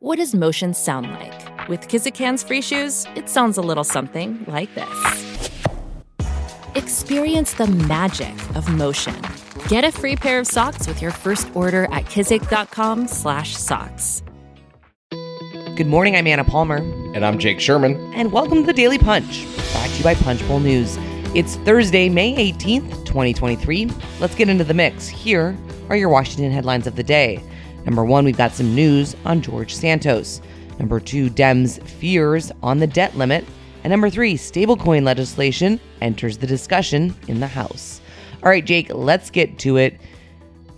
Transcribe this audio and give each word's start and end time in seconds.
What 0.00 0.18
does 0.18 0.32
motion 0.32 0.74
sound 0.74 1.10
like? 1.10 1.68
With 1.68 1.88
Kizik 1.88 2.16
hands 2.16 2.44
free 2.44 2.62
shoes, 2.62 3.04
it 3.16 3.28
sounds 3.28 3.58
a 3.58 3.60
little 3.60 3.82
something 3.82 4.44
like 4.46 4.72
this. 4.76 5.50
Experience 6.76 7.54
the 7.54 7.66
magic 7.66 8.32
of 8.54 8.72
motion. 8.72 9.16
Get 9.66 9.82
a 9.82 9.90
free 9.90 10.14
pair 10.14 10.38
of 10.38 10.46
socks 10.46 10.86
with 10.86 11.02
your 11.02 11.10
first 11.10 11.48
order 11.52 11.86
at 11.86 12.04
kizik.com/socks. 12.04 14.22
Good 15.74 15.88
morning, 15.88 16.14
I'm 16.14 16.28
Anna 16.28 16.44
Palmer. 16.44 16.76
And 17.16 17.26
I'm 17.26 17.40
Jake 17.40 17.58
Sherman. 17.58 17.96
And 18.14 18.30
welcome 18.30 18.60
to 18.60 18.66
the 18.68 18.72
Daily 18.72 18.98
Punch, 18.98 19.46
brought 19.72 19.88
to 19.88 19.96
you 19.96 20.04
by 20.04 20.14
Punchbowl 20.14 20.60
News. 20.60 20.96
It's 21.34 21.56
Thursday, 21.56 22.08
May 22.08 22.36
18th, 22.36 23.04
2023. 23.04 23.90
Let's 24.20 24.36
get 24.36 24.48
into 24.48 24.62
the 24.62 24.74
mix. 24.74 25.08
Here 25.08 25.58
are 25.90 25.96
your 25.96 26.08
Washington 26.08 26.52
headlines 26.52 26.86
of 26.86 26.94
the 26.94 27.02
day. 27.02 27.42
Number 27.84 28.04
one, 28.04 28.24
we've 28.24 28.36
got 28.36 28.52
some 28.52 28.74
news 28.74 29.16
on 29.24 29.40
George 29.40 29.74
Santos. 29.74 30.40
Number 30.78 31.00
two, 31.00 31.30
Dems' 31.30 31.82
fears 31.82 32.52
on 32.62 32.78
the 32.78 32.86
debt 32.86 33.16
limit. 33.16 33.44
And 33.84 33.90
number 33.90 34.10
three, 34.10 34.34
stablecoin 34.34 35.04
legislation 35.04 35.80
enters 36.00 36.38
the 36.38 36.46
discussion 36.46 37.14
in 37.28 37.40
the 37.40 37.46
House. 37.46 38.00
All 38.42 38.50
right, 38.50 38.64
Jake, 38.64 38.92
let's 38.92 39.30
get 39.30 39.58
to 39.60 39.76
it. 39.76 40.00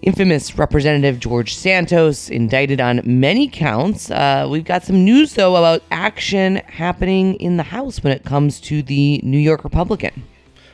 Infamous 0.02 0.56
Representative 0.56 1.20
George 1.20 1.55
Santos 1.55 2.30
indicted 2.30 2.80
on 2.80 3.02
many 3.05 3.48
counts. 3.48 4.10
Uh, 4.10 4.46
we've 4.48 4.64
got 4.64 4.82
some 4.82 5.05
news, 5.05 5.34
though, 5.34 5.56
about 5.56 5.82
action 5.91 6.56
happening 6.66 7.34
in 7.34 7.58
the 7.58 7.62
House 7.62 8.02
when 8.02 8.12
it 8.12 8.24
comes 8.24 8.60
to 8.62 8.82
the 8.82 9.20
New 9.22 9.38
York 9.38 9.62
Republican. 9.62 10.22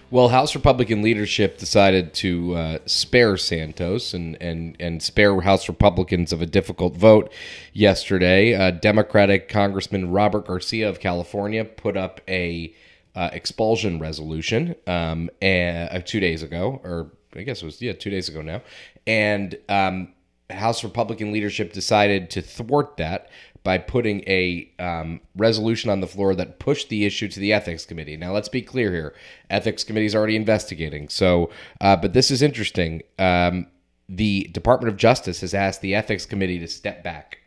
Well, 0.09 0.29
House 0.29 0.55
Republican 0.55 1.03
leadership 1.03 1.59
decided 1.59 2.15
to 2.15 2.55
uh, 2.55 2.79
spare 2.87 3.37
Santos 3.37 4.15
and, 4.15 4.41
and, 4.41 4.77
and 4.79 5.03
spare 5.03 5.41
House 5.41 5.69
Republicans 5.69 6.33
of 6.33 6.41
a 6.41 6.47
difficult 6.47 6.97
vote 6.97 7.33
yesterday. 7.73 8.55
Uh, 8.55 8.71
Democratic 8.71 9.49
Congressman 9.49 10.13
Robert 10.13 10.47
Garcia 10.47 10.89
of 10.89 11.01
California 11.01 11.65
put 11.65 11.97
up 11.97 12.21
a 12.29 12.73
uh, 13.17 13.31
expulsion 13.33 13.99
resolution 13.99 14.77
um, 14.87 15.29
uh, 15.43 15.99
two 16.05 16.21
days 16.21 16.45
ago, 16.45 16.81
or 16.85 17.11
I 17.35 17.43
guess 17.43 17.63
it 17.63 17.65
was 17.65 17.83
yeah 17.83 17.93
two 17.93 18.11
days 18.11 18.29
ago 18.29 18.43
now, 18.43 18.63
and 19.09 19.59
um, 19.69 20.13
House 20.51 20.85
Republican 20.85 21.33
leadership 21.33 21.73
decided 21.73 22.31
to 22.31 22.43
thwart 22.43 22.97
that 22.99 23.29
by 23.67 23.79
putting 23.79 24.21
a 24.29 24.71
um, 24.79 25.21
resolution 25.35 25.91
on 25.91 25.99
the 25.99 26.07
floor 26.07 26.37
that 26.37 26.61
pushed 26.61 26.89
the 26.89 27.05
issue 27.05 27.27
to 27.27 27.41
the 27.41 27.53
ethics 27.53 27.85
committee. 27.85 28.17
Now, 28.17 28.33
let's 28.33 28.49
be 28.49 28.63
clear 28.63 28.93
here: 28.93 29.13
ethics 29.51 29.83
committee 29.83 30.07
is 30.07 30.15
already 30.15 30.37
investigating. 30.37 31.09
So, 31.09 31.51
uh, 31.81 31.97
but 31.97 32.13
this 32.13 32.31
is 32.31 32.43
interesting. 32.43 33.03
Um, 33.19 33.67
the 34.09 34.45
Department 34.53 34.93
of 34.93 34.97
Justice 34.97 35.41
has 35.41 35.53
asked 35.53 35.81
the 35.81 35.97
ethics 35.97 36.27
committee 36.27 36.61
to 36.61 36.69
step 36.69 37.03
back. 37.03 37.39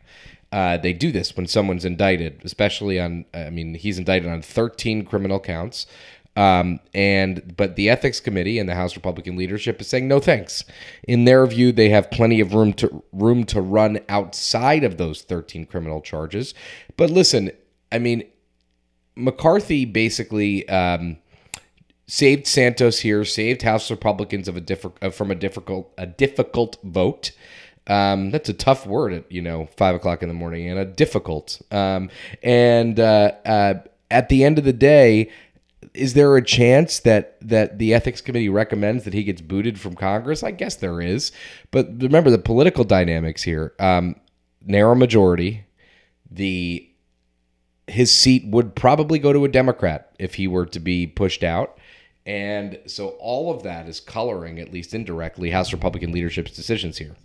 Uh, 0.52 0.76
they 0.76 0.92
do 0.92 1.10
this 1.10 1.34
when 1.34 1.46
someone's 1.46 1.86
indicted, 1.86 2.42
especially 2.44 3.00
on. 3.00 3.24
I 3.32 3.48
mean, 3.48 3.72
he's 3.72 3.96
indicted 3.96 4.30
on 4.30 4.42
13 4.42 5.06
criminal 5.06 5.40
counts. 5.40 5.86
Um, 6.40 6.80
and 6.94 7.54
but 7.54 7.76
the 7.76 7.90
ethics 7.90 8.18
committee 8.18 8.58
and 8.58 8.66
the 8.66 8.74
House 8.74 8.96
Republican 8.96 9.36
leadership 9.36 9.78
is 9.78 9.88
saying 9.88 10.08
no 10.08 10.20
thanks. 10.20 10.64
In 11.06 11.26
their 11.26 11.46
view, 11.46 11.70
they 11.70 11.90
have 11.90 12.10
plenty 12.10 12.40
of 12.40 12.54
room 12.54 12.72
to 12.74 13.04
room 13.12 13.44
to 13.44 13.60
run 13.60 14.00
outside 14.08 14.82
of 14.82 14.96
those 14.96 15.20
13 15.20 15.66
criminal 15.66 16.00
charges. 16.00 16.54
But 16.96 17.10
listen, 17.10 17.50
I 17.92 17.98
mean, 17.98 18.24
McCarthy 19.16 19.84
basically 19.84 20.66
um, 20.70 21.18
saved 22.06 22.46
Santos 22.46 23.00
here, 23.00 23.22
saved 23.26 23.60
House 23.60 23.90
Republicans 23.90 24.48
of 24.48 24.56
a 24.56 24.78
uh, 25.02 25.10
from 25.10 25.30
a 25.30 25.34
difficult 25.34 25.92
a 25.98 26.06
difficult 26.06 26.78
vote. 26.82 27.32
Um, 27.86 28.30
that's 28.30 28.48
a 28.48 28.54
tough 28.54 28.86
word 28.86 29.12
at 29.12 29.30
you 29.30 29.42
know 29.42 29.68
five 29.76 29.94
o'clock 29.94 30.22
in 30.22 30.30
the 30.30 30.34
morning 30.34 30.70
and 30.70 30.78
a 30.78 30.86
difficult. 30.86 31.60
Um, 31.70 32.08
and 32.42 32.98
uh, 32.98 33.32
uh, 33.44 33.74
at 34.10 34.30
the 34.30 34.42
end 34.42 34.58
of 34.58 34.64
the 34.64 34.72
day 34.72 35.30
is 35.94 36.14
there 36.14 36.36
a 36.36 36.44
chance 36.44 37.00
that 37.00 37.36
that 37.40 37.78
the 37.78 37.94
ethics 37.94 38.20
committee 38.20 38.48
recommends 38.48 39.04
that 39.04 39.14
he 39.14 39.24
gets 39.24 39.40
booted 39.40 39.80
from 39.80 39.94
Congress? 39.94 40.42
I 40.42 40.50
guess 40.50 40.76
there 40.76 41.00
is, 41.00 41.32
but 41.70 41.88
remember 42.02 42.30
the 42.30 42.38
political 42.38 42.84
dynamics 42.84 43.42
here. 43.42 43.74
Um, 43.78 44.16
narrow 44.64 44.94
majority, 44.94 45.64
the 46.30 46.86
his 47.86 48.12
seat 48.12 48.46
would 48.46 48.74
probably 48.76 49.18
go 49.18 49.32
to 49.32 49.44
a 49.44 49.48
Democrat 49.48 50.14
if 50.18 50.34
he 50.34 50.46
were 50.46 50.66
to 50.66 50.78
be 50.78 51.06
pushed 51.06 51.42
out. 51.42 51.78
And 52.24 52.78
so 52.86 53.08
all 53.18 53.50
of 53.50 53.64
that 53.64 53.88
is 53.88 53.98
coloring, 53.98 54.60
at 54.60 54.72
least 54.72 54.94
indirectly, 54.94 55.50
House 55.50 55.72
Republican 55.72 56.12
leadership's 56.12 56.54
decisions 56.54 56.98
here. 56.98 57.16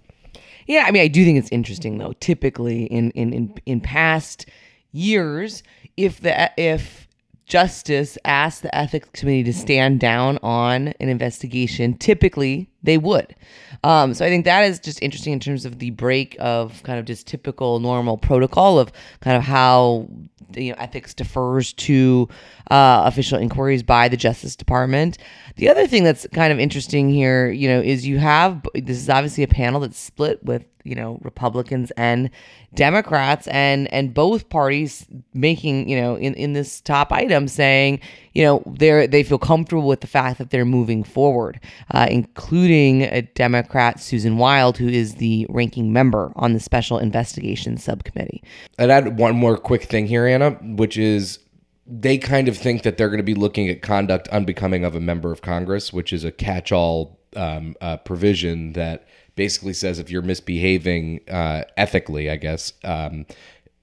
Yeah, 0.66 0.86
I 0.88 0.92
mean, 0.92 1.04
I 1.04 1.08
do 1.08 1.24
think 1.24 1.38
it's 1.38 1.52
interesting 1.52 1.98
though. 1.98 2.14
Typically, 2.20 2.86
in 2.86 3.12
in 3.12 3.34
in, 3.34 3.54
in 3.66 3.82
past 3.82 4.48
years, 4.92 5.62
if 5.98 6.22
the 6.22 6.52
if 6.58 7.05
justice 7.46 8.18
asked 8.26 8.64
the 8.64 8.76
ethics 8.76 9.10
committee 9.14 9.44
to 9.44 9.54
stand 9.54 10.00
down 10.00 10.38
on 10.42 10.90
an 11.00 11.10
investigation, 11.10 11.98
typically 11.98 12.70
they 12.86 12.98
would. 12.98 13.36
Um, 13.84 14.14
so 14.14 14.26
I 14.26 14.30
think 14.30 14.46
that 14.46 14.64
is 14.66 14.80
just 14.80 15.02
interesting 15.02 15.34
in 15.34 15.40
terms 15.40 15.66
of 15.66 15.80
the 15.80 15.92
break 15.92 16.36
of 16.40 16.82
kind 16.84 17.00
of 17.00 17.06
just 17.06 17.28
typical 17.28 17.80
normal 17.80 18.18
protocol 18.18 18.80
of 18.80 18.92
kind 19.22 19.38
of 19.38 19.44
how 19.44 20.08
you 20.56 20.72
know 20.72 20.76
ethics 20.80 21.14
defers 21.14 21.74
to 21.74 22.28
uh, 22.72 23.04
official 23.06 23.40
inquiries 23.40 23.84
by 23.84 24.08
the 24.08 24.18
Justice 24.18 24.56
Department. 24.56 25.18
The 25.58 25.70
other 25.70 25.88
thing 25.88 26.04
that's 26.04 26.28
kind 26.34 26.52
of 26.52 26.60
interesting 26.60 27.10
here, 27.10 27.50
you 27.50 27.68
know, 27.68 27.82
is 27.82 28.06
you 28.06 28.20
have 28.20 28.66
this 28.74 28.98
is 28.98 29.10
obviously 29.10 29.44
a 29.44 29.48
panel 29.48 29.82
that's 29.82 30.00
split 30.00 30.44
with 30.44 30.66
you 30.84 30.96
know 30.96 31.20
Republicans 31.24 31.92
and 31.98 32.30
Democrats 32.74 33.48
and 33.48 33.92
and 33.92 34.14
both 34.14 34.50
parties 34.50 35.06
making 35.34 35.90
you 35.90 36.00
know 36.00 36.16
in 36.16 36.34
in 36.36 36.54
this 36.54 36.80
top 36.82 37.12
item 37.12 37.48
saying 37.48 38.00
you 38.36 38.44
know 38.44 38.62
they 38.66 39.08
they 39.08 39.24
feel 39.24 39.40
comfortable 39.40 39.88
with 39.88 40.02
the 40.02 40.08
fact 40.08 40.38
that 40.38 40.52
they're 40.52 40.66
moving 40.66 41.04
forward, 41.04 41.60
uh, 41.92 42.08
including 42.12 43.04
a 43.04 43.22
Democrat 43.22 44.00
Susan 44.00 44.38
Wild 44.38 44.78
who 44.78 44.90
is 44.90 45.16
the 45.16 45.48
ranking 45.50 45.92
member 45.92 46.32
on 46.36 46.54
the 46.54 46.60
Special 46.60 47.00
Investigations 47.00 47.84
Subcommittee. 47.84 48.44
I'd 48.78 48.90
add 48.90 49.18
one 49.18 49.36
more 49.36 49.58
quick 49.58 49.84
thing 49.84 50.06
here, 50.06 50.28
Anna, 50.28 50.52
which 50.62 50.98
is 50.98 51.40
they 51.88 52.18
kind 52.18 52.48
of 52.48 52.58
think 52.58 52.84
that 52.84 52.98
they're 52.98 53.10
going 53.10 53.18
to 53.18 53.24
be 53.24 53.36
looking 53.36 53.70
at 53.70 53.82
conduct 53.82 54.28
unbecoming 54.30 54.84
of 54.84 54.96
a 54.96 55.00
member 55.00 55.32
of 55.32 55.42
Congress, 55.42 55.94
which 55.94 56.12
is 56.12 56.24
a 56.24 56.32
catch-all 56.32 57.20
um, 57.36 57.76
uh, 57.80 57.98
provision 57.98 58.74
that 58.74 59.08
basically 59.36 59.74
says 59.74 60.00
if 60.00 60.10
you're 60.10 60.22
misbehaving 60.22 61.22
uh, 61.30 61.64
ethically, 61.78 62.30
I 62.30 62.38
guess, 62.38 62.74
um, 62.84 63.26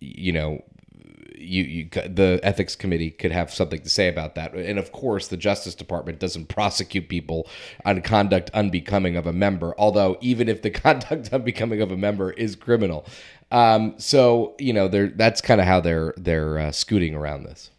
you 0.00 0.32
know, 0.32 0.64
you, 1.42 1.62
you 1.64 1.88
the 1.90 2.40
ethics 2.42 2.76
committee 2.76 3.10
could 3.10 3.32
have 3.32 3.52
something 3.52 3.80
to 3.80 3.88
say 3.88 4.08
about 4.08 4.34
that. 4.34 4.54
And 4.54 4.78
of 4.78 4.92
course, 4.92 5.28
the 5.28 5.36
Justice 5.36 5.74
Department 5.74 6.18
doesn't 6.18 6.46
prosecute 6.46 7.08
people 7.08 7.48
on 7.84 8.00
conduct 8.02 8.50
unbecoming 8.54 9.16
of 9.16 9.26
a 9.26 9.32
member. 9.32 9.74
Although, 9.78 10.18
even 10.20 10.48
if 10.48 10.62
the 10.62 10.70
conduct 10.86 11.32
unbecoming 11.32 11.80
of 11.80 11.90
a 11.90 11.96
member 11.96 12.32
is 12.32 12.56
criminal, 12.56 13.06
um, 13.50 13.94
so 13.98 14.54
you 14.58 14.72
know, 14.72 14.88
that's 14.88 15.40
kind 15.40 15.60
of 15.60 15.66
how 15.66 15.80
they're 15.80 16.14
they're 16.16 16.58
uh, 16.58 16.72
scooting 16.72 17.14
around 17.14 17.44
this. 17.44 17.70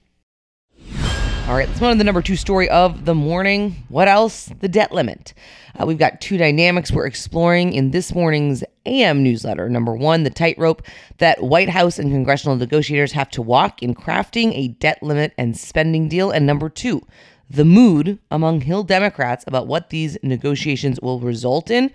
All 1.46 1.56
right, 1.56 1.68
let's 1.68 1.82
move 1.82 1.90
on 1.90 1.96
to 1.96 1.98
the 1.98 2.06
number 2.06 2.22
two 2.22 2.38
story 2.38 2.70
of 2.70 3.04
the 3.04 3.14
morning. 3.14 3.84
What 3.90 4.08
else? 4.08 4.50
The 4.62 4.70
debt 4.70 4.94
limit. 4.94 5.34
Uh, 5.78 5.86
we've 5.86 5.98
got 5.98 6.22
two 6.22 6.38
dynamics 6.38 6.90
we're 6.90 7.06
exploring 7.06 7.74
in 7.74 7.92
this 7.92 8.16
morning's 8.16 8.64
AM 8.86 9.22
newsletter. 9.24 9.68
Number 9.68 9.94
one, 9.94 10.24
the 10.24 10.30
tightrope 10.30 10.84
that 11.18 11.44
White 11.44 11.68
House 11.68 12.00
and 12.00 12.10
congressional 12.10 12.56
negotiators 12.56 13.12
have 13.12 13.30
to 13.32 13.42
walk 13.42 13.84
in 13.84 13.94
crafting 13.94 14.54
a 14.56 14.70
debt 14.70 15.04
limit 15.04 15.34
and 15.38 15.58
spending 15.58 16.08
deal. 16.08 16.32
And 16.32 16.46
number 16.46 16.70
two, 16.70 17.02
the 17.50 17.66
mood 17.66 18.20
among 18.32 18.62
Hill 18.62 18.84
Democrats 18.84 19.44
about 19.46 19.68
what 19.68 19.90
these 19.90 20.18
negotiations 20.24 20.98
will 21.02 21.20
result 21.20 21.70
in. 21.70 21.92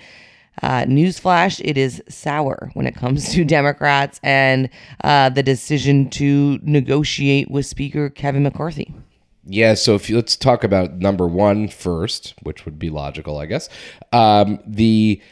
Uh, 0.62 0.82
newsflash, 0.82 1.58
it 1.64 1.78
is 1.78 2.02
sour 2.06 2.70
when 2.74 2.86
it 2.86 2.94
comes 2.94 3.32
to 3.32 3.44
Democrats 3.46 4.20
and 4.22 4.68
uh, 5.04 5.30
the 5.30 5.42
decision 5.42 6.10
to 6.10 6.58
negotiate 6.62 7.50
with 7.50 7.64
Speaker 7.64 8.10
Kevin 8.10 8.42
McCarthy. 8.42 8.94
Yeah, 9.50 9.74
so 9.74 9.94
if 9.94 10.10
you, 10.10 10.16
let's 10.16 10.36
talk 10.36 10.62
about 10.62 10.98
number 10.98 11.26
one 11.26 11.68
first, 11.68 12.34
which 12.42 12.66
would 12.66 12.78
be 12.78 12.90
logical, 12.90 13.38
I 13.38 13.46
guess. 13.46 13.70
Um, 14.12 14.60
the 14.66 15.22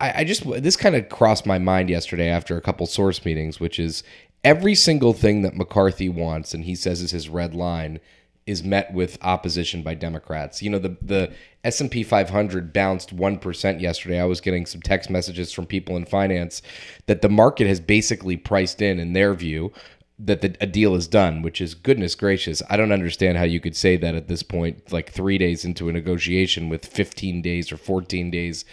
I, 0.00 0.20
I 0.20 0.24
just 0.24 0.44
this 0.62 0.76
kind 0.76 0.96
of 0.96 1.10
crossed 1.10 1.44
my 1.44 1.58
mind 1.58 1.90
yesterday 1.90 2.28
after 2.28 2.56
a 2.56 2.62
couple 2.62 2.86
source 2.86 3.22
meetings, 3.26 3.60
which 3.60 3.78
is 3.78 4.02
every 4.42 4.74
single 4.74 5.12
thing 5.12 5.42
that 5.42 5.54
McCarthy 5.54 6.08
wants, 6.08 6.54
and 6.54 6.64
he 6.64 6.74
says 6.74 7.02
is 7.02 7.10
his 7.10 7.28
red 7.28 7.54
line, 7.54 8.00
is 8.46 8.62
met 8.64 8.92
with 8.94 9.18
opposition 9.22 9.82
by 9.82 9.94
Democrats. 9.94 10.62
You 10.62 10.70
know, 10.70 10.78
the 10.78 10.96
the 11.02 11.32
S 11.62 11.80
and 11.80 11.90
P 11.90 12.02
500 12.02 12.72
bounced 12.72 13.12
one 13.12 13.38
percent 13.38 13.80
yesterday. 13.80 14.20
I 14.20 14.24
was 14.24 14.40
getting 14.40 14.66
some 14.66 14.80
text 14.80 15.10
messages 15.10 15.52
from 15.52 15.66
people 15.66 15.96
in 15.96 16.06
finance 16.06 16.62
that 17.06 17.20
the 17.20 17.28
market 17.28 17.66
has 17.66 17.80
basically 17.80 18.38
priced 18.38 18.80
in, 18.80 18.98
in 18.98 19.12
their 19.12 19.34
view, 19.34 19.72
that 20.16 20.42
the, 20.42 20.56
a 20.60 20.66
deal 20.66 20.94
is 20.94 21.08
done, 21.08 21.42
which 21.42 21.60
is 21.60 21.74
goodness 21.74 22.14
gracious. 22.14 22.62
I 22.70 22.76
don't 22.76 22.92
understand 22.92 23.36
how 23.36 23.44
you 23.44 23.58
could 23.58 23.74
say 23.74 23.96
that 23.96 24.14
at 24.14 24.28
this 24.28 24.44
point, 24.44 24.92
like 24.92 25.10
three 25.10 25.38
days 25.38 25.64
into 25.64 25.88
a 25.88 25.92
negotiation 25.92 26.68
with 26.68 26.86
15 26.86 27.42
days 27.42 27.72
or 27.72 27.76
14 27.76 28.30
days 28.30 28.64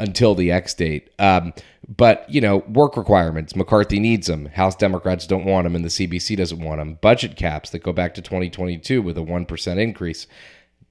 until 0.00 0.34
the 0.34 0.50
X 0.50 0.74
date. 0.74 1.10
Um, 1.18 1.52
But, 1.88 2.28
you 2.28 2.40
know, 2.40 2.58
work 2.68 2.96
requirements, 2.96 3.54
McCarthy 3.54 4.00
needs 4.00 4.26
them. 4.26 4.46
House 4.46 4.74
Democrats 4.74 5.26
don't 5.26 5.46
want 5.46 5.64
them, 5.64 5.76
and 5.76 5.84
the 5.84 5.88
CBC 5.88 6.36
doesn't 6.36 6.60
want 6.60 6.80
them. 6.80 6.98
Budget 7.00 7.36
caps 7.36 7.70
that 7.70 7.82
go 7.82 7.92
back 7.92 8.12
to 8.14 8.20
2022 8.20 9.00
with 9.00 9.16
a 9.16 9.22
1% 9.22 9.78
increase. 9.78 10.26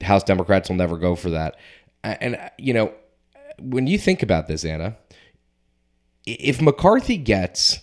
House 0.01 0.24
Democrats 0.24 0.69
will 0.69 0.77
never 0.77 0.98
go 0.98 1.15
for 1.15 1.30
that. 1.30 1.57
And, 2.03 2.39
you 2.57 2.74
know, 2.74 2.94
when 3.60 3.86
you 3.88 3.98
think 4.00 4.24
about 4.24 4.48
this, 4.48 4.63
Anna, 4.63 4.95
if 6.25 6.62
McCarthy 6.62 7.18
gets 7.18 7.80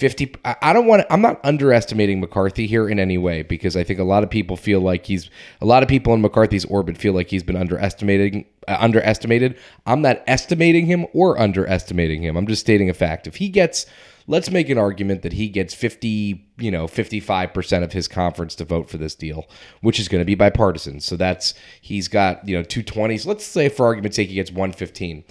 50 0.00 0.34
I 0.44 0.72
don't 0.72 0.86
want 0.86 1.02
to, 1.02 1.12
I'm 1.12 1.20
not 1.20 1.40
underestimating 1.44 2.20
McCarthy 2.20 2.66
here 2.66 2.88
in 2.88 2.98
any 2.98 3.18
way 3.18 3.42
because 3.42 3.76
I 3.76 3.84
think 3.84 4.00
a 4.00 4.04
lot 4.04 4.22
of 4.22 4.30
people 4.30 4.56
feel 4.56 4.80
like 4.80 5.04
he's 5.06 5.28
a 5.60 5.66
lot 5.66 5.82
of 5.82 5.88
people 5.88 6.14
in 6.14 6.22
McCarthy's 6.22 6.64
orbit 6.64 6.96
feel 6.96 7.12
like 7.12 7.28
he's 7.28 7.42
been 7.42 7.56
underestimating 7.56 8.46
uh, 8.66 8.78
underestimated. 8.80 9.58
I'm 9.86 10.00
not 10.00 10.22
estimating 10.26 10.86
him 10.86 11.06
or 11.12 11.38
underestimating 11.38 12.22
him. 12.22 12.36
I'm 12.36 12.46
just 12.46 12.62
stating 12.62 12.88
a 12.88 12.94
fact. 12.94 13.26
If 13.26 13.36
he 13.36 13.50
gets 13.50 13.84
let's 14.26 14.50
make 14.50 14.68
an 14.68 14.78
argument 14.78 15.22
that 15.22 15.32
he 15.32 15.48
gets 15.48 15.74
50, 15.74 16.46
you 16.58 16.70
know, 16.70 16.86
55% 16.86 17.82
of 17.82 17.92
his 17.92 18.06
conference 18.06 18.54
to 18.54 18.64
vote 18.64 18.88
for 18.88 18.96
this 18.96 19.14
deal, 19.14 19.48
which 19.80 19.98
is 19.98 20.08
going 20.08 20.20
to 20.20 20.24
be 20.24 20.36
bipartisan. 20.36 21.00
So 21.00 21.16
that's 21.16 21.52
he's 21.80 22.06
got, 22.06 22.46
you 22.48 22.56
know, 22.56 22.62
220s. 22.62 23.26
Let's 23.26 23.44
say 23.44 23.68
for 23.68 23.86
argument's 23.86 24.16
sake 24.16 24.28
he 24.28 24.36
gets 24.36 24.50
115 24.50 25.24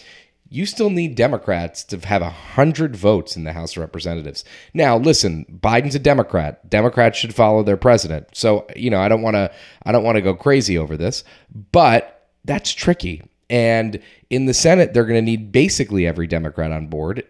you 0.50 0.66
still 0.66 0.90
need 0.90 1.16
Democrats 1.16 1.84
to 1.86 2.00
have 2.00 2.22
100 2.22 2.96
votes 2.96 3.36
in 3.36 3.44
the 3.44 3.54
House 3.54 3.74
of 3.74 3.82
Representatives. 3.82 4.44
Now, 4.74 4.98
listen, 4.98 5.46
Biden's 5.62 5.96
a 5.96 6.00
Democrat. 6.00 6.68
Democrats 6.70 7.18
should 7.18 7.36
follow 7.36 7.62
their 7.62 7.78
president. 7.78 8.28
So, 8.34 8.66
you 8.76 8.90
know, 8.90 9.00
I 9.00 9.08
don't 9.08 9.22
want 9.22 9.36
to 9.36 9.52
I 9.84 9.92
don't 9.92 10.04
want 10.04 10.16
to 10.16 10.22
go 10.22 10.34
crazy 10.34 10.78
over 10.78 10.98
this, 10.98 11.24
but 11.72 12.28
that's 12.46 12.74
tricky. 12.74 13.24
And 13.50 14.00
in 14.30 14.46
the 14.46 14.54
Senate, 14.54 14.94
they're 14.94 15.06
going 15.06 15.24
to 15.24 15.32
need 15.32 15.52
basically 15.52 16.06
every 16.06 16.28
Democrat 16.28 16.72
on 16.72 16.88
board. 16.88 17.24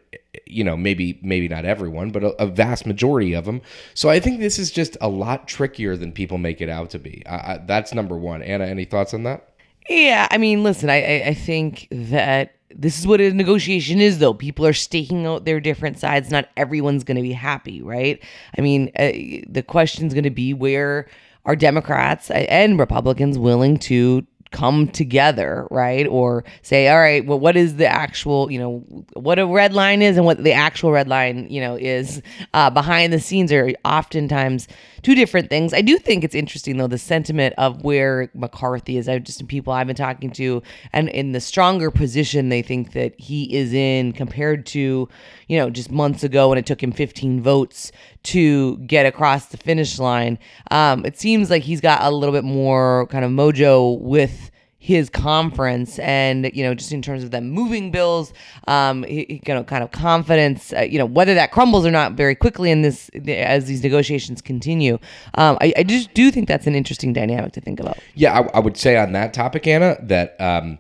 You 0.45 0.63
know, 0.63 0.77
maybe 0.77 1.19
maybe 1.21 1.47
not 1.47 1.65
everyone, 1.65 2.11
but 2.11 2.23
a, 2.23 2.43
a, 2.43 2.47
vast 2.47 2.85
majority 2.85 3.33
of 3.33 3.45
them. 3.45 3.61
So 3.93 4.09
I 4.09 4.19
think 4.19 4.39
this 4.39 4.59
is 4.59 4.71
just 4.71 4.97
a 5.01 5.07
lot 5.07 5.47
trickier 5.47 5.95
than 5.95 6.11
people 6.11 6.37
make 6.37 6.61
it 6.61 6.69
out 6.69 6.89
to 6.91 6.99
be. 6.99 7.23
Uh, 7.25 7.59
that's 7.65 7.93
number 7.93 8.17
one. 8.17 8.41
Anna, 8.41 8.65
any 8.65 8.85
thoughts 8.85 9.13
on 9.13 9.23
that? 9.23 9.49
Yeah, 9.87 10.27
I 10.29 10.37
mean, 10.37 10.63
listen, 10.63 10.89
I, 10.89 11.23
I 11.23 11.33
think 11.33 11.87
that 11.91 12.58
this 12.75 12.99
is 12.99 13.07
what 13.07 13.21
a 13.21 13.31
negotiation 13.31 13.99
is 13.99 14.19
though. 14.19 14.33
People 14.33 14.65
are 14.65 14.73
staking 14.73 15.25
out 15.25 15.45
their 15.45 15.59
different 15.59 15.97
sides. 15.99 16.29
Not 16.29 16.49
everyone's 16.55 17.03
going 17.03 17.17
to 17.17 17.23
be 17.23 17.33
happy 17.33 17.81
right? 17.81 18.21
I 18.57 18.61
mean 18.61 18.91
uh, 18.97 19.11
the 19.47 19.63
question's 19.65 20.13
going 20.13 20.23
to 20.23 20.29
be 20.29 20.53
where 20.53 21.07
are 21.45 21.55
democrats 21.55 22.29
and 22.31 22.77
republicans 22.77 23.37
willing 23.37 23.77
to 23.77 24.25
come 24.51 24.87
together, 24.87 25.67
right? 25.69 26.07
Or 26.07 26.43
say, 26.61 26.89
all 26.89 26.99
right, 26.99 27.25
well, 27.25 27.39
what 27.39 27.55
is 27.55 27.75
the 27.75 27.87
actual, 27.87 28.51
you 28.51 28.59
know, 28.59 28.79
what 29.13 29.39
a 29.39 29.45
red 29.45 29.73
line 29.73 30.01
is 30.01 30.17
and 30.17 30.25
what 30.25 30.43
the 30.43 30.53
actual 30.53 30.91
red 30.91 31.07
line, 31.07 31.47
you 31.49 31.61
know, 31.61 31.75
is 31.75 32.21
uh, 32.53 32.69
behind 32.69 33.13
the 33.13 33.19
scenes 33.19 33.51
are 33.51 33.71
oftentimes 33.85 34.67
two 35.01 35.15
different 35.15 35.49
things. 35.49 35.73
I 35.73 35.81
do 35.81 35.97
think 35.97 36.23
it's 36.23 36.35
interesting 36.35 36.77
though 36.77 36.87
the 36.87 36.97
sentiment 36.97 37.53
of 37.57 37.83
where 37.83 38.29
McCarthy 38.33 38.97
is. 38.97 39.07
I 39.07 39.19
just 39.19 39.47
people 39.47 39.73
I've 39.73 39.87
been 39.87 39.95
talking 39.95 40.31
to, 40.31 40.61
and 40.93 41.09
in 41.09 41.31
the 41.31 41.41
stronger 41.41 41.91
position 41.91 42.49
they 42.49 42.61
think 42.61 42.93
that 42.93 43.19
he 43.19 43.53
is 43.55 43.73
in 43.73 44.13
compared 44.13 44.65
to, 44.67 45.07
you 45.47 45.57
know, 45.57 45.69
just 45.69 45.91
months 45.91 46.23
ago 46.23 46.49
when 46.49 46.57
it 46.57 46.65
took 46.65 46.81
him 46.81 46.91
15 46.91 47.41
votes 47.41 47.91
to 48.23 48.77
get 48.79 49.05
across 49.05 49.47
the 49.47 49.57
finish 49.57 49.99
line. 49.99 50.37
Um, 50.71 51.05
it 51.05 51.17
seems 51.19 51.49
like 51.49 51.63
he's 51.63 51.81
got 51.81 52.03
a 52.03 52.11
little 52.11 52.33
bit 52.33 52.43
more 52.43 53.07
kind 53.07 53.23
of 53.23 53.31
mojo 53.31 53.99
with 53.99 54.38
his 54.81 55.09
conference 55.09 55.99
and 55.99 56.49
you 56.53 56.63
know 56.63 56.73
just 56.73 56.93
in 56.93 57.01
terms 57.01 57.21
of 57.21 57.31
them 57.31 57.49
moving 57.49 57.91
bills 57.91 58.31
um 58.69 59.03
you 59.09 59.39
know 59.45 59.61
kind 59.61 59.83
of 59.83 59.91
confidence 59.91 60.71
uh, 60.71 60.79
you 60.79 60.97
know 60.97 61.05
whether 61.05 61.33
that 61.33 61.51
crumbles 61.51 61.85
or 61.85 61.91
not 61.91 62.13
very 62.13 62.33
quickly 62.33 62.71
in 62.71 62.81
this 62.81 63.09
as 63.27 63.65
these 63.65 63.83
negotiations 63.83 64.41
continue. 64.41 64.97
Um 65.35 65.57
i, 65.59 65.73
I 65.75 65.83
just 65.83 66.13
do 66.13 66.31
think 66.31 66.47
that's 66.47 66.65
an 66.65 66.75
interesting 66.75 67.11
dynamic 67.11 67.51
to 67.53 67.61
think 67.61 67.81
about. 67.81 67.97
Yeah 68.15 68.39
i, 68.39 68.57
I 68.57 68.59
would 68.59 68.77
say 68.77 68.95
on 68.97 69.11
that 69.11 69.33
topic 69.33 69.67
anna 69.67 69.97
that 70.01 70.39
um 70.39 70.79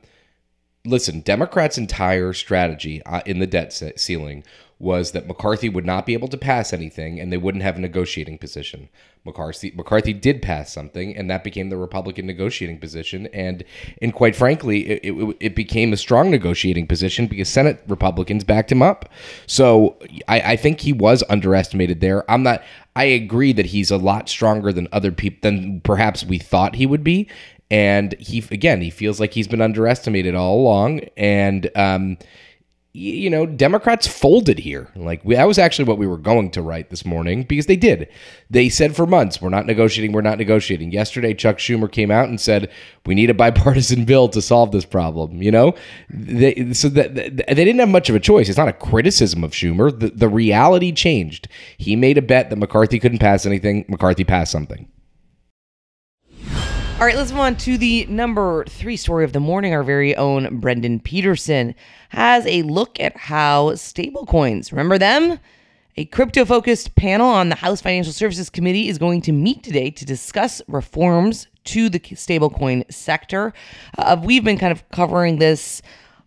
listen 0.85 1.19
democrats 1.19 1.77
entire 1.77 2.31
strategy 2.31 3.03
uh, 3.03 3.21
in 3.25 3.39
the 3.39 3.47
debt 3.47 3.73
ceiling 3.97 4.45
was 4.79 5.11
that 5.11 5.27
McCarthy 5.27 5.67
would 5.67 5.85
not 5.85 6.05
be 6.05 6.13
able 6.13 6.29
to 6.29 6.37
pass 6.37 6.71
anything 6.71 7.19
and 7.19 7.31
they 7.31 7.37
wouldn't 7.37 7.63
have 7.65 7.75
a 7.75 7.81
negotiating 7.81 8.37
position. 8.37 8.87
McCarthy 9.25 9.73
McCarthy 9.75 10.13
did 10.13 10.41
pass 10.41 10.71
something 10.71 11.15
and 11.17 11.29
that 11.29 11.43
became 11.43 11.69
the 11.69 11.75
Republican 11.75 12.25
negotiating 12.25 12.79
position 12.79 13.27
and 13.27 13.65
and 14.01 14.13
quite 14.13 14.37
frankly 14.37 14.87
it, 14.87 14.99
it, 15.03 15.37
it 15.41 15.55
became 15.55 15.91
a 15.91 15.97
strong 15.97 16.31
negotiating 16.31 16.87
position 16.87 17.27
because 17.27 17.49
Senate 17.49 17.83
Republicans 17.87 18.45
backed 18.45 18.71
him 18.71 18.81
up. 18.81 19.09
So 19.47 19.97
I, 20.29 20.53
I 20.53 20.55
think 20.55 20.79
he 20.79 20.93
was 20.93 21.25
underestimated 21.29 21.99
there. 21.99 22.29
I'm 22.31 22.43
not 22.43 22.63
I 22.95 23.03
agree 23.03 23.51
that 23.53 23.67
he's 23.67 23.91
a 23.91 23.97
lot 23.97 24.29
stronger 24.29 24.71
than 24.71 24.87
other 24.93 25.11
people 25.11 25.39
than 25.41 25.81
perhaps 25.81 26.23
we 26.23 26.37
thought 26.37 26.75
he 26.75 26.85
would 26.85 27.03
be. 27.03 27.27
And 27.69 28.15
he 28.17 28.45
again 28.49 28.79
he 28.79 28.89
feels 28.89 29.19
like 29.19 29.33
he's 29.33 29.49
been 29.49 29.61
underestimated 29.61 30.35
all 30.35 30.55
along 30.61 31.01
and 31.17 31.69
um 31.75 32.17
you 32.99 33.29
know, 33.29 33.45
Democrats 33.45 34.07
folded 34.07 34.59
here. 34.59 34.89
Like 34.95 35.23
we, 35.23 35.35
that 35.35 35.47
was 35.47 35.57
actually 35.57 35.85
what 35.85 35.97
we 35.97 36.05
were 36.05 36.17
going 36.17 36.51
to 36.51 36.61
write 36.61 36.89
this 36.89 37.05
morning 37.05 37.43
because 37.43 37.65
they 37.65 37.77
did. 37.77 38.09
They 38.49 38.67
said 38.67 38.95
for 38.95 39.05
months, 39.05 39.41
"We're 39.41 39.49
not 39.49 39.65
negotiating. 39.65 40.11
We're 40.11 40.21
not 40.21 40.37
negotiating." 40.37 40.91
Yesterday, 40.91 41.33
Chuck 41.33 41.57
Schumer 41.57 41.89
came 41.89 42.11
out 42.11 42.27
and 42.27 42.39
said, 42.39 42.69
"We 43.05 43.15
need 43.15 43.29
a 43.29 43.33
bipartisan 43.33 44.05
bill 44.05 44.27
to 44.29 44.41
solve 44.41 44.71
this 44.71 44.85
problem." 44.85 45.41
You 45.41 45.51
know, 45.51 45.75
they 46.09 46.73
so 46.73 46.89
that 46.89 47.15
they 47.15 47.31
didn't 47.53 47.79
have 47.79 47.89
much 47.89 48.09
of 48.09 48.15
a 48.15 48.19
choice. 48.19 48.49
It's 48.49 48.57
not 48.57 48.67
a 48.67 48.73
criticism 48.73 49.43
of 49.43 49.51
Schumer. 49.51 49.97
The, 49.97 50.09
the 50.09 50.29
reality 50.29 50.91
changed. 50.91 51.47
He 51.77 51.95
made 51.95 52.17
a 52.17 52.21
bet 52.21 52.49
that 52.49 52.57
McCarthy 52.57 52.99
couldn't 52.99 53.19
pass 53.19 53.45
anything. 53.45 53.85
McCarthy 53.87 54.25
passed 54.25 54.51
something. 54.51 54.87
All 56.99 57.05
right, 57.05 57.15
let's 57.15 57.31
move 57.31 57.39
on 57.39 57.55
to 57.59 57.77
the 57.77 58.05
number 58.07 58.65
three 58.65 58.97
story 58.97 59.23
of 59.23 59.31
the 59.31 59.39
morning. 59.39 59.73
Our 59.73 59.83
very 59.83 60.13
own 60.17 60.59
Brendan 60.59 60.99
Pedersen 60.99 61.73
has 62.09 62.45
a 62.45 62.63
look 62.63 62.99
at 62.99 63.15
how 63.15 63.69
stablecoins, 63.69 64.71
remember 64.71 64.97
them? 64.97 65.39
A 65.95 66.03
crypto 66.03 66.43
focused 66.43 66.95
panel 66.95 67.29
on 67.29 67.47
the 67.47 67.55
House 67.55 67.79
Financial 67.79 68.11
Services 68.11 68.49
Committee 68.49 68.89
is 68.89 68.97
going 68.97 69.21
to 69.21 69.31
meet 69.31 69.63
today 69.63 69.91
to 69.91 70.03
discuss 70.03 70.61
reforms 70.67 71.47
to 71.63 71.87
the 71.87 72.01
stablecoin 72.01 72.83
sector. 72.91 73.53
Uh, 73.97 74.17
we've 74.21 74.43
been 74.43 74.57
kind 74.57 74.73
of 74.73 74.83
covering 74.89 75.39
this 75.39 75.81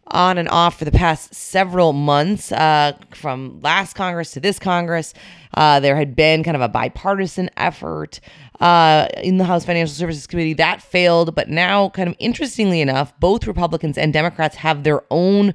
on 0.08 0.38
and 0.38 0.48
off 0.48 0.78
for 0.78 0.84
the 0.84 0.92
past 0.92 1.34
several 1.34 1.92
months, 1.92 2.52
uh, 2.52 2.92
from 3.14 3.60
last 3.60 3.94
Congress 3.94 4.32
to 4.32 4.40
this 4.40 4.58
Congress. 4.58 5.14
Uh, 5.54 5.80
there 5.80 5.96
had 5.96 6.16
been 6.16 6.42
kind 6.42 6.56
of 6.56 6.60
a 6.60 6.68
bipartisan 6.68 7.50
effort 7.56 8.20
uh, 8.60 9.06
in 9.22 9.38
the 9.38 9.44
House 9.44 9.64
Financial 9.64 9.94
Services 9.94 10.26
Committee. 10.26 10.54
That 10.54 10.82
failed, 10.82 11.34
but 11.34 11.48
now, 11.48 11.88
kind 11.90 12.08
of 12.08 12.16
interestingly 12.18 12.80
enough, 12.80 13.18
both 13.20 13.46
Republicans 13.46 13.96
and 13.96 14.12
Democrats 14.12 14.56
have 14.56 14.82
their 14.82 15.02
own 15.10 15.54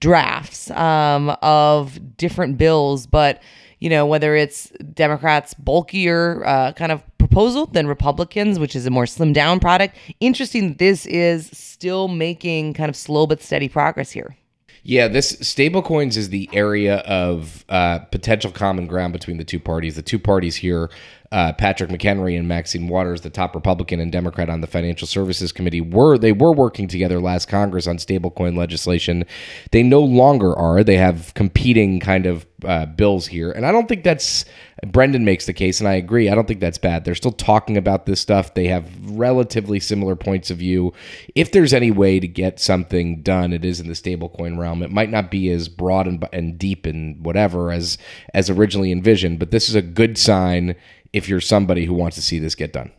drafts 0.00 0.70
um, 0.70 1.36
of 1.42 2.16
different 2.16 2.56
bills, 2.56 3.06
but 3.06 3.42
you 3.80 3.88
know, 3.88 4.06
whether 4.06 4.34
it's 4.34 4.70
Democrats' 4.92 5.54
bulkier 5.54 6.44
uh, 6.44 6.72
kind 6.72 6.90
of 6.90 7.02
proposal 7.28 7.66
than 7.66 7.86
Republicans, 7.86 8.58
which 8.58 8.74
is 8.74 8.86
a 8.86 8.90
more 8.90 9.04
slimmed 9.04 9.34
down 9.34 9.60
product. 9.60 9.96
Interesting 10.20 10.74
this 10.74 11.06
is 11.06 11.48
still 11.52 12.08
making 12.08 12.74
kind 12.74 12.88
of 12.88 12.96
slow 12.96 13.26
but 13.26 13.42
steady 13.42 13.68
progress 13.68 14.10
here. 14.10 14.36
Yeah, 14.84 15.08
this 15.08 15.36
stablecoins 15.36 16.16
is 16.16 16.30
the 16.30 16.48
area 16.52 16.98
of 16.98 17.64
uh, 17.68 17.98
potential 17.98 18.50
common 18.50 18.86
ground 18.86 19.12
between 19.12 19.36
the 19.36 19.44
two 19.44 19.60
parties. 19.60 19.96
The 19.96 20.02
two 20.02 20.18
parties 20.18 20.56
here 20.56 20.88
uh, 21.30 21.52
Patrick 21.52 21.90
McHenry 21.90 22.38
and 22.38 22.48
Maxine 22.48 22.88
Waters, 22.88 23.20
the 23.20 23.30
top 23.30 23.54
Republican 23.54 24.00
and 24.00 24.10
Democrat 24.10 24.48
on 24.48 24.60
the 24.62 24.66
Financial 24.66 25.06
Services 25.06 25.52
Committee, 25.52 25.80
were 25.80 26.16
they 26.16 26.32
were 26.32 26.52
working 26.52 26.88
together 26.88 27.20
last 27.20 27.48
Congress 27.48 27.86
on 27.86 27.98
stablecoin 27.98 28.56
legislation. 28.56 29.24
They 29.70 29.82
no 29.82 30.00
longer 30.00 30.56
are. 30.56 30.82
They 30.82 30.96
have 30.96 31.34
competing 31.34 32.00
kind 32.00 32.24
of 32.24 32.46
uh, 32.64 32.86
bills 32.86 33.26
here, 33.26 33.50
and 33.50 33.66
I 33.66 33.72
don't 33.72 33.88
think 33.88 34.04
that's. 34.04 34.44
Brendan 34.86 35.24
makes 35.24 35.46
the 35.46 35.52
case, 35.52 35.80
and 35.80 35.88
I 35.88 35.94
agree. 35.94 36.28
I 36.28 36.34
don't 36.34 36.46
think 36.46 36.60
that's 36.60 36.78
bad. 36.78 37.04
They're 37.04 37.14
still 37.14 37.32
talking 37.32 37.76
about 37.76 38.06
this 38.06 38.20
stuff. 38.20 38.54
They 38.54 38.68
have 38.68 38.88
relatively 39.10 39.80
similar 39.80 40.14
points 40.14 40.50
of 40.50 40.58
view. 40.58 40.92
If 41.34 41.52
there's 41.52 41.74
any 41.74 41.90
way 41.90 42.20
to 42.20 42.28
get 42.28 42.60
something 42.60 43.22
done, 43.22 43.52
it 43.52 43.64
is 43.64 43.80
in 43.80 43.88
the 43.88 43.94
stablecoin 43.94 44.58
realm. 44.58 44.82
It 44.82 44.92
might 44.92 45.10
not 45.10 45.30
be 45.30 45.50
as 45.50 45.68
broad 45.68 46.06
and, 46.06 46.26
and 46.32 46.58
deep 46.58 46.86
and 46.86 47.24
whatever 47.24 47.72
as 47.72 47.98
as 48.34 48.50
originally 48.50 48.92
envisioned, 48.92 49.38
but 49.38 49.50
this 49.50 49.68
is 49.68 49.74
a 49.74 49.82
good 49.82 50.16
sign 50.16 50.76
if 51.12 51.28
you're 51.28 51.40
somebody 51.40 51.84
who 51.84 51.94
wants 51.94 52.16
to 52.16 52.22
see 52.22 52.38
this 52.38 52.54
get 52.54 52.72
done. 52.72 52.92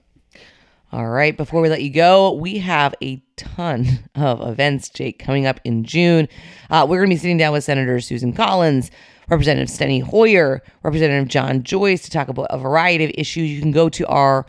All 0.91 1.07
right, 1.07 1.37
before 1.37 1.61
we 1.61 1.69
let 1.69 1.83
you 1.83 1.91
go, 1.91 2.31
we 2.33 2.57
have 2.57 2.95
a 3.03 3.23
ton 3.37 4.09
of 4.15 4.41
events, 4.41 4.89
Jake, 4.89 5.19
coming 5.19 5.45
up 5.45 5.59
in 5.63 5.83
June. 5.83 6.27
Uh, 6.71 6.85
we're 6.89 6.97
going 6.97 7.11
to 7.11 7.15
be 7.15 7.19
sitting 7.19 7.37
down 7.37 7.53
with 7.53 7.63
Senator 7.63 7.99
Susan 7.99 8.33
Collins, 8.33 8.89
Representative 9.29 9.69
Steny 9.69 10.01
Hoyer, 10.01 10.61
Representative 10.83 11.27
John 11.27 11.63
Joyce 11.63 12.01
to 12.03 12.11
talk 12.11 12.27
about 12.27 12.47
a 12.49 12.57
variety 12.57 13.05
of 13.05 13.11
issues. 13.13 13.49
You 13.49 13.61
can 13.61 13.71
go 13.71 13.89
to 13.89 14.05
our 14.07 14.45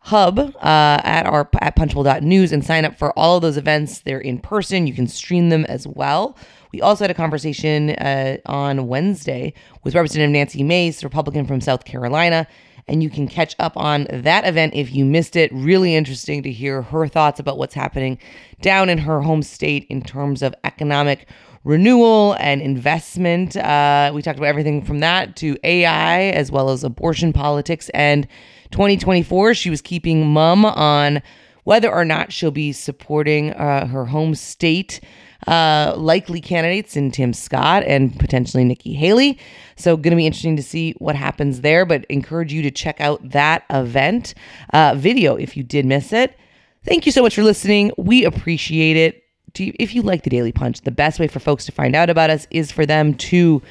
hub 0.00 0.38
uh, 0.38 0.52
at 0.62 1.26
our 1.26 1.48
at 1.60 1.76
punchbowl.news 1.76 2.52
and 2.52 2.64
sign 2.64 2.84
up 2.84 2.98
for 2.98 3.16
all 3.18 3.36
of 3.36 3.42
those 3.42 3.56
events. 3.56 4.00
They're 4.00 4.20
in 4.20 4.38
person. 4.38 4.86
You 4.86 4.94
can 4.94 5.06
stream 5.06 5.48
them 5.50 5.64
as 5.66 5.86
well. 5.86 6.36
We 6.72 6.80
also 6.80 7.04
had 7.04 7.10
a 7.10 7.14
conversation 7.14 7.90
uh, 7.90 8.38
on 8.46 8.86
Wednesday 8.86 9.52
with 9.82 9.94
Representative 9.94 10.30
Nancy 10.30 10.62
Mace, 10.62 11.02
Republican 11.02 11.46
from 11.46 11.60
South 11.60 11.84
Carolina, 11.84 12.46
and 12.86 13.02
you 13.02 13.10
can 13.10 13.26
catch 13.26 13.56
up 13.58 13.76
on 13.76 14.06
that 14.10 14.46
event 14.46 14.74
if 14.74 14.94
you 14.94 15.04
missed 15.04 15.36
it. 15.36 15.52
Really 15.52 15.94
interesting 15.94 16.42
to 16.44 16.52
hear 16.52 16.82
her 16.82 17.08
thoughts 17.08 17.40
about 17.40 17.58
what's 17.58 17.74
happening 17.74 18.18
down 18.60 18.88
in 18.88 18.98
her 18.98 19.20
home 19.20 19.42
state 19.42 19.86
in 19.90 20.00
terms 20.00 20.42
of 20.42 20.54
economic 20.64 21.28
renewal 21.64 22.36
and 22.40 22.62
investment. 22.62 23.56
Uh, 23.56 24.10
we 24.14 24.22
talked 24.22 24.38
about 24.38 24.48
everything 24.48 24.82
from 24.82 25.00
that 25.00 25.36
to 25.36 25.56
AI 25.64 26.22
as 26.30 26.50
well 26.50 26.70
as 26.70 26.84
abortion 26.84 27.32
politics 27.32 27.90
and 27.90 28.26
2024. 28.70 29.54
She 29.54 29.70
was 29.70 29.82
keeping 29.82 30.26
mum 30.26 30.64
on 30.64 31.22
whether 31.64 31.92
or 31.92 32.04
not 32.04 32.32
she'll 32.32 32.50
be 32.50 32.72
supporting 32.72 33.52
uh, 33.52 33.86
her 33.86 34.06
home 34.06 34.34
state 34.34 35.00
uh, 35.46 35.94
likely 35.96 36.40
candidates 36.40 36.96
in 36.96 37.10
Tim 37.10 37.32
Scott 37.32 37.82
and 37.86 38.18
potentially 38.18 38.64
Nikki 38.64 38.94
Haley. 38.94 39.38
So, 39.76 39.96
going 39.96 40.10
to 40.10 40.16
be 40.16 40.26
interesting 40.26 40.56
to 40.56 40.62
see 40.62 40.92
what 40.98 41.16
happens 41.16 41.62
there, 41.62 41.86
but 41.86 42.04
encourage 42.06 42.52
you 42.52 42.62
to 42.62 42.70
check 42.70 43.00
out 43.00 43.30
that 43.30 43.64
event 43.70 44.34
uh, 44.72 44.94
video 44.96 45.36
if 45.36 45.56
you 45.56 45.62
did 45.62 45.86
miss 45.86 46.12
it. 46.12 46.36
Thank 46.84 47.06
you 47.06 47.12
so 47.12 47.22
much 47.22 47.34
for 47.34 47.42
listening. 47.42 47.92
We 47.96 48.24
appreciate 48.24 48.96
it. 48.96 49.29
You, 49.56 49.74
if 49.78 49.94
you 49.94 50.02
like 50.02 50.22
the 50.22 50.30
Daily 50.30 50.52
Punch, 50.52 50.82
the 50.82 50.90
best 50.90 51.18
way 51.18 51.28
for 51.28 51.40
folks 51.40 51.66
to 51.66 51.72
find 51.72 51.94
out 51.94 52.10
about 52.10 52.30
us 52.30 52.46
is 52.50 52.70
for 52.70 52.86
them 52.86 53.14
to 53.14 53.62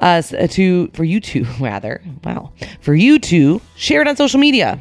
us 0.00 0.32
uh, 0.32 0.46
to 0.50 0.88
for 0.88 1.04
you 1.04 1.20
to 1.20 1.46
rather 1.60 2.02
wow 2.22 2.52
for 2.80 2.94
you 2.94 3.18
to 3.18 3.60
share 3.76 4.02
it 4.02 4.08
on 4.08 4.16
social 4.16 4.40
media. 4.40 4.78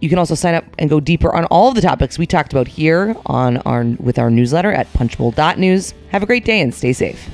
You 0.00 0.08
can 0.08 0.18
also 0.18 0.36
sign 0.36 0.54
up 0.54 0.64
and 0.78 0.88
go 0.88 1.00
deeper 1.00 1.34
on 1.34 1.44
all 1.46 1.68
of 1.68 1.74
the 1.74 1.80
topics 1.80 2.18
we 2.18 2.26
talked 2.26 2.52
about 2.52 2.68
here 2.68 3.16
on 3.26 3.56
our 3.58 3.84
with 3.84 4.18
our 4.18 4.30
newsletter 4.30 4.72
at 4.72 4.92
punchbowl.news 4.92 5.94
have 6.10 6.22
a 6.22 6.26
great 6.26 6.44
day 6.44 6.60
and 6.60 6.74
stay 6.74 6.92
safe 6.92 7.28